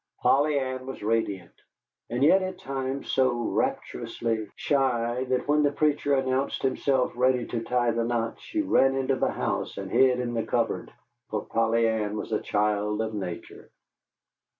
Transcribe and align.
Polly 0.21 0.57
Ann 0.57 0.87
was 0.87 1.03
radiant, 1.03 1.53
and 2.09 2.23
yet 2.23 2.41
at 2.41 2.57
times 2.57 3.11
so 3.11 3.29
rapturously 3.51 4.47
shy 4.55 5.25
that 5.25 5.47
when 5.47 5.61
the 5.61 5.71
preacher 5.71 6.15
announced 6.15 6.63
himself 6.63 7.11
ready 7.15 7.45
to 7.45 7.61
tie 7.61 7.91
the 7.91 8.03
knot 8.03 8.41
she 8.41 8.61
ran 8.63 8.95
into 8.95 9.15
the 9.15 9.29
house 9.29 9.77
and 9.77 9.91
hid 9.91 10.19
in 10.19 10.33
the 10.33 10.41
cupboard 10.41 10.91
for 11.29 11.45
Polly 11.45 11.87
Ann 11.87 12.17
was 12.17 12.31
a 12.31 12.41
child 12.41 12.99
of 12.99 13.13
nature. 13.13 13.69